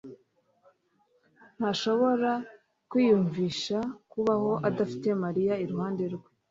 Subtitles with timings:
[1.57, 2.31] ntashobora
[2.89, 3.77] kwiyumvisha
[4.11, 6.27] kubaho adafite Mariya iruhande rwe.